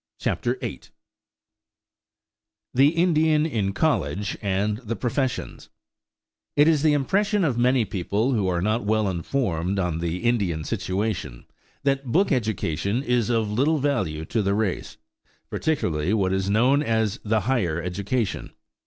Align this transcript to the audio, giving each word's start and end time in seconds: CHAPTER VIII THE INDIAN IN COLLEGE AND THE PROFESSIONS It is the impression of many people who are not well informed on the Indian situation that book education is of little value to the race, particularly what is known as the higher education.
CHAPTER 0.17 0.55
VIII 0.59 0.81
THE 2.73 2.87
INDIAN 2.89 3.45
IN 3.45 3.71
COLLEGE 3.71 4.35
AND 4.41 4.77
THE 4.79 4.95
PROFESSIONS 4.95 5.69
It 6.55 6.67
is 6.67 6.81
the 6.81 6.93
impression 6.93 7.43
of 7.43 7.59
many 7.59 7.85
people 7.85 8.33
who 8.33 8.47
are 8.47 8.63
not 8.63 8.83
well 8.83 9.07
informed 9.07 9.77
on 9.77 9.99
the 9.99 10.23
Indian 10.23 10.63
situation 10.63 11.45
that 11.83 12.05
book 12.07 12.31
education 12.31 13.03
is 13.03 13.29
of 13.29 13.51
little 13.51 13.77
value 13.77 14.25
to 14.25 14.41
the 14.41 14.55
race, 14.55 14.97
particularly 15.51 16.15
what 16.15 16.33
is 16.33 16.49
known 16.49 16.81
as 16.81 17.19
the 17.23 17.41
higher 17.41 17.79
education. 17.79 18.53